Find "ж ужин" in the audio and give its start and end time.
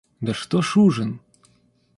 0.63-1.13